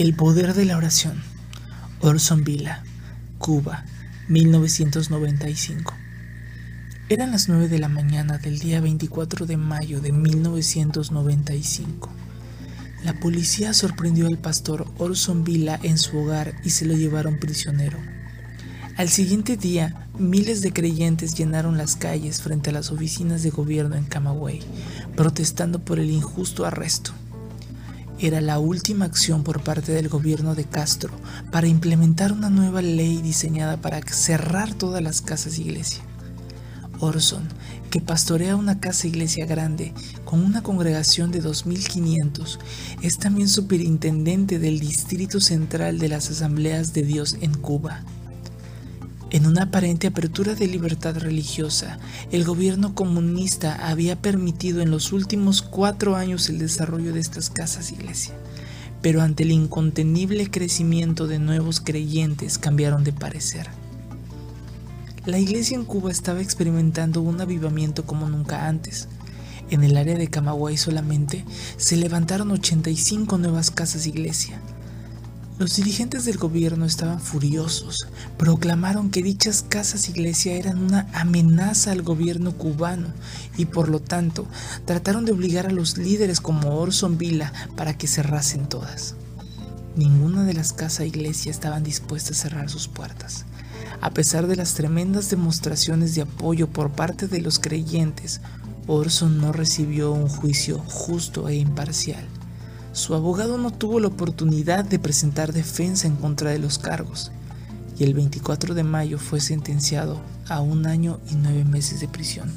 El 0.00 0.14
poder 0.14 0.54
de 0.54 0.64
la 0.64 0.78
oración. 0.78 1.22
Orson 2.00 2.42
Villa, 2.42 2.82
Cuba, 3.36 3.84
1995. 4.28 5.92
Eran 7.10 7.32
las 7.32 7.50
9 7.50 7.68
de 7.68 7.78
la 7.78 7.90
mañana 7.90 8.38
del 8.38 8.60
día 8.60 8.80
24 8.80 9.44
de 9.44 9.58
mayo 9.58 10.00
de 10.00 10.12
1995. 10.12 12.08
La 13.04 13.20
policía 13.20 13.74
sorprendió 13.74 14.26
al 14.26 14.38
pastor 14.38 14.86
Orson 14.96 15.44
Villa 15.44 15.78
en 15.82 15.98
su 15.98 16.16
hogar 16.16 16.54
y 16.64 16.70
se 16.70 16.86
lo 16.86 16.94
llevaron 16.94 17.38
prisionero. 17.38 17.98
Al 18.96 19.10
siguiente 19.10 19.58
día, 19.58 20.08
miles 20.18 20.62
de 20.62 20.72
creyentes 20.72 21.34
llenaron 21.34 21.76
las 21.76 21.96
calles 21.96 22.40
frente 22.40 22.70
a 22.70 22.72
las 22.72 22.90
oficinas 22.90 23.42
de 23.42 23.50
gobierno 23.50 23.96
en 23.96 24.04
Camagüey, 24.04 24.62
protestando 25.14 25.78
por 25.78 25.98
el 25.98 26.10
injusto 26.10 26.64
arresto 26.64 27.12
era 28.20 28.40
la 28.40 28.58
última 28.58 29.06
acción 29.06 29.42
por 29.42 29.62
parte 29.62 29.92
del 29.92 30.08
gobierno 30.08 30.54
de 30.54 30.64
Castro 30.64 31.10
para 31.50 31.68
implementar 31.68 32.32
una 32.32 32.50
nueva 32.50 32.82
ley 32.82 33.22
diseñada 33.22 33.78
para 33.78 34.00
cerrar 34.02 34.74
todas 34.74 35.02
las 35.02 35.22
casas 35.22 35.58
iglesia. 35.58 36.02
Orson, 37.00 37.48
que 37.90 38.00
pastorea 38.00 38.56
una 38.56 38.78
casa 38.78 39.06
iglesia 39.06 39.46
grande 39.46 39.94
con 40.24 40.44
una 40.44 40.62
congregación 40.62 41.30
de 41.32 41.42
2.500, 41.42 42.58
es 43.02 43.18
también 43.18 43.48
superintendente 43.48 44.58
del 44.58 44.78
Distrito 44.78 45.40
Central 45.40 45.98
de 45.98 46.08
las 46.08 46.30
Asambleas 46.30 46.92
de 46.92 47.02
Dios 47.02 47.36
en 47.40 47.54
Cuba. 47.54 48.04
En 49.32 49.46
una 49.46 49.62
aparente 49.64 50.08
apertura 50.08 50.56
de 50.56 50.66
libertad 50.66 51.16
religiosa, 51.16 52.00
el 52.32 52.42
gobierno 52.42 52.96
comunista 52.96 53.88
había 53.88 54.20
permitido 54.20 54.80
en 54.80 54.90
los 54.90 55.12
últimos 55.12 55.62
cuatro 55.62 56.16
años 56.16 56.48
el 56.48 56.58
desarrollo 56.58 57.12
de 57.12 57.20
estas 57.20 57.48
casas 57.48 57.92
iglesia, 57.92 58.34
pero 59.00 59.22
ante 59.22 59.44
el 59.44 59.52
incontenible 59.52 60.50
crecimiento 60.50 61.28
de 61.28 61.38
nuevos 61.38 61.80
creyentes 61.80 62.58
cambiaron 62.58 63.04
de 63.04 63.12
parecer. 63.12 63.68
La 65.26 65.38
iglesia 65.38 65.76
en 65.76 65.84
Cuba 65.84 66.10
estaba 66.10 66.42
experimentando 66.42 67.22
un 67.22 67.40
avivamiento 67.40 68.04
como 68.06 68.28
nunca 68.28 68.66
antes. 68.66 69.06
En 69.70 69.84
el 69.84 69.96
área 69.96 70.18
de 70.18 70.26
Camagüey 70.26 70.76
solamente 70.76 71.44
se 71.76 71.96
levantaron 71.96 72.50
85 72.50 73.38
nuevas 73.38 73.70
casas 73.70 74.08
iglesia, 74.08 74.60
los 75.60 75.76
dirigentes 75.76 76.24
del 76.24 76.38
gobierno 76.38 76.86
estaban 76.86 77.20
furiosos. 77.20 78.08
Proclamaron 78.38 79.10
que 79.10 79.22
dichas 79.22 79.62
casas 79.68 80.08
iglesia 80.08 80.54
eran 80.54 80.82
una 80.82 81.06
amenaza 81.12 81.92
al 81.92 82.00
gobierno 82.00 82.52
cubano 82.56 83.08
y 83.58 83.66
por 83.66 83.90
lo 83.90 84.00
tanto 84.00 84.46
trataron 84.86 85.26
de 85.26 85.32
obligar 85.32 85.66
a 85.66 85.70
los 85.70 85.98
líderes 85.98 86.40
como 86.40 86.78
Orson 86.78 87.18
Villa 87.18 87.52
para 87.76 87.98
que 87.98 88.06
cerrasen 88.06 88.70
todas. 88.70 89.16
Ninguna 89.96 90.44
de 90.44 90.54
las 90.54 90.72
casas 90.72 91.06
iglesia 91.06 91.50
estaban 91.50 91.82
dispuestas 91.82 92.38
a 92.38 92.42
cerrar 92.42 92.70
sus 92.70 92.88
puertas. 92.88 93.44
A 94.00 94.12
pesar 94.12 94.46
de 94.46 94.56
las 94.56 94.72
tremendas 94.72 95.28
demostraciones 95.28 96.14
de 96.14 96.22
apoyo 96.22 96.68
por 96.68 96.92
parte 96.92 97.28
de 97.28 97.42
los 97.42 97.58
creyentes, 97.58 98.40
Orson 98.86 99.36
no 99.36 99.52
recibió 99.52 100.10
un 100.10 100.26
juicio 100.26 100.78
justo 100.78 101.50
e 101.50 101.56
imparcial. 101.56 102.29
Su 102.92 103.14
abogado 103.14 103.56
no 103.56 103.70
tuvo 103.70 104.00
la 104.00 104.08
oportunidad 104.08 104.84
de 104.84 104.98
presentar 104.98 105.52
defensa 105.52 106.08
en 106.08 106.16
contra 106.16 106.50
de 106.50 106.58
los 106.58 106.78
cargos 106.78 107.30
y 107.96 108.04
el 108.04 108.14
24 108.14 108.74
de 108.74 108.82
mayo 108.82 109.18
fue 109.18 109.40
sentenciado 109.40 110.20
a 110.48 110.60
un 110.60 110.86
año 110.86 111.20
y 111.30 111.36
nueve 111.36 111.64
meses 111.64 112.00
de 112.00 112.08
prisión. 112.08 112.50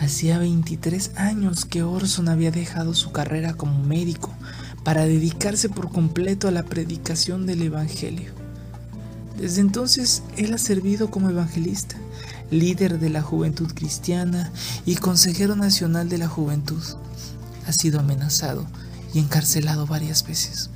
Hacía 0.00 0.38
23 0.38 1.12
años 1.16 1.66
que 1.66 1.82
Orson 1.82 2.28
había 2.28 2.50
dejado 2.50 2.94
su 2.94 3.12
carrera 3.12 3.54
como 3.54 3.82
médico 3.84 4.30
para 4.84 5.04
dedicarse 5.04 5.68
por 5.68 5.90
completo 5.90 6.48
a 6.48 6.52
la 6.52 6.62
predicación 6.62 7.44
del 7.44 7.62
Evangelio. 7.62 8.32
Desde 9.38 9.60
entonces 9.60 10.22
él 10.36 10.54
ha 10.54 10.58
servido 10.58 11.10
como 11.10 11.28
evangelista, 11.28 11.96
líder 12.50 13.00
de 13.00 13.10
la 13.10 13.20
juventud 13.20 13.70
cristiana 13.74 14.52
y 14.86 14.94
consejero 14.94 15.56
nacional 15.56 16.08
de 16.08 16.18
la 16.18 16.28
juventud. 16.28 16.82
Ha 17.66 17.72
sido 17.72 17.98
amenazado 17.98 18.66
y 19.14 19.20
encarcelado 19.20 19.86
varias 19.86 20.26
veces. 20.26 20.70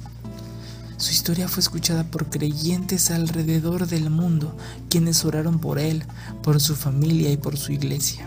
Su 0.97 1.13
historia 1.13 1.49
fue 1.49 1.61
escuchada 1.61 2.05
por 2.05 2.27
creyentes 2.27 3.11
alrededor 3.11 3.87
del 3.87 4.11
mundo, 4.11 4.57
quienes 4.89 5.25
oraron 5.25 5.61
por 5.61 5.79
él, 5.79 6.05
por 6.43 6.61
su 6.61 6.75
familia 6.75 7.31
y 7.31 7.37
por 7.37 7.57
su 7.57 7.73
iglesia. 7.73 8.27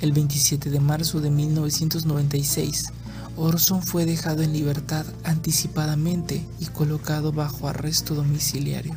El 0.00 0.12
27 0.12 0.68
de 0.68 0.80
marzo 0.80 1.20
de 1.20 1.30
1996, 1.30 2.86
Orson 3.36 3.82
fue 3.82 4.04
dejado 4.04 4.42
en 4.42 4.52
libertad 4.52 5.06
anticipadamente 5.24 6.44
y 6.60 6.66
colocado 6.66 7.32
bajo 7.32 7.68
arresto 7.68 8.14
domiciliario. 8.14 8.94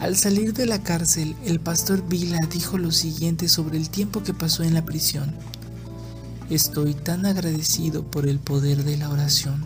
Al 0.00 0.16
salir 0.16 0.54
de 0.54 0.66
la 0.66 0.82
cárcel, 0.82 1.36
el 1.44 1.60
pastor 1.60 2.08
Vila 2.08 2.38
dijo 2.50 2.78
lo 2.78 2.90
siguiente 2.90 3.48
sobre 3.48 3.76
el 3.76 3.90
tiempo 3.90 4.22
que 4.22 4.34
pasó 4.34 4.62
en 4.62 4.74
la 4.74 4.84
prisión. 4.84 5.34
Estoy 6.50 6.94
tan 6.94 7.26
agradecido 7.26 8.02
por 8.02 8.26
el 8.26 8.40
poder 8.40 8.82
de 8.82 8.96
la 8.96 9.08
oración. 9.08 9.64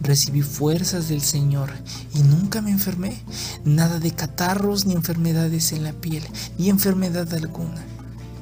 Recibí 0.00 0.40
fuerzas 0.40 1.10
del 1.10 1.20
Señor 1.20 1.70
y 2.14 2.20
nunca 2.20 2.62
me 2.62 2.70
enfermé. 2.70 3.22
Nada 3.66 4.00
de 4.00 4.10
catarros 4.12 4.86
ni 4.86 4.94
enfermedades 4.94 5.72
en 5.72 5.84
la 5.84 5.92
piel, 5.92 6.22
ni 6.56 6.70
enfermedad 6.70 7.30
alguna. 7.34 7.84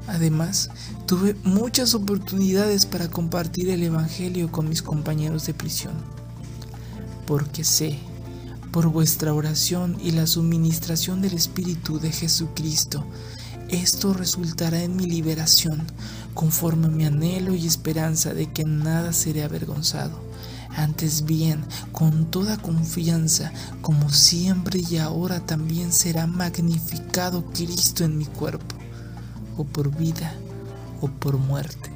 Además, 0.06 0.70
tuve 1.06 1.34
muchas 1.42 1.96
oportunidades 1.96 2.86
para 2.86 3.08
compartir 3.08 3.70
el 3.70 3.82
Evangelio 3.82 4.52
con 4.52 4.68
mis 4.68 4.80
compañeros 4.80 5.44
de 5.46 5.54
prisión. 5.54 5.94
Porque 7.26 7.64
sé, 7.64 7.98
por 8.70 8.86
vuestra 8.86 9.34
oración 9.34 9.98
y 10.00 10.12
la 10.12 10.28
suministración 10.28 11.20
del 11.22 11.34
Espíritu 11.34 11.98
de 11.98 12.12
Jesucristo, 12.12 13.04
esto 13.68 14.14
resultará 14.14 14.82
en 14.82 14.96
mi 14.96 15.04
liberación, 15.04 15.86
conforme 16.34 16.86
a 16.86 16.90
mi 16.90 17.04
anhelo 17.04 17.54
y 17.54 17.66
esperanza 17.66 18.32
de 18.32 18.50
que 18.52 18.64
nada 18.64 19.12
seré 19.12 19.44
avergonzado. 19.44 20.20
Antes 20.76 21.24
bien, 21.24 21.64
con 21.92 22.30
toda 22.30 22.56
confianza, 22.56 23.52
como 23.82 24.10
siempre 24.10 24.80
y 24.88 24.98
ahora 24.98 25.40
también 25.40 25.92
será 25.92 26.26
magnificado 26.26 27.44
Cristo 27.46 28.04
en 28.04 28.16
mi 28.16 28.26
cuerpo, 28.26 28.76
o 29.56 29.64
por 29.64 29.96
vida 29.96 30.32
o 31.00 31.08
por 31.08 31.36
muerte. 31.36 31.87